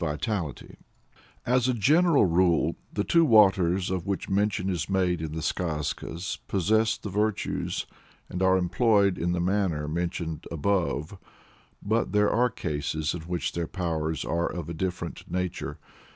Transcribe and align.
"]As 1.45 1.67
a 1.67 1.75
general 1.75 2.25
rule, 2.25 2.75
the 2.91 3.03
two 3.03 3.23
waters 3.23 3.91
of 3.91 4.07
which 4.07 4.27
mention 4.27 4.67
is 4.67 4.89
made 4.89 5.21
in 5.21 5.33
the 5.33 5.43
Skazkas 5.43 6.39
possess 6.47 6.97
the 6.97 7.11
virtues, 7.11 7.85
and 8.27 8.41
are 8.41 8.57
employed 8.57 9.19
in 9.19 9.33
the 9.33 9.39
manner, 9.39 9.87
mentioned 9.87 10.45
above; 10.49 11.19
but 11.83 12.13
there 12.13 12.31
are 12.31 12.49
cases 12.49 13.13
in 13.13 13.21
which 13.27 13.51
their 13.51 13.67
powers 13.67 14.25
are 14.25 14.47
of 14.51 14.69
a 14.69 14.73
different 14.73 15.29
nature. 15.29 15.77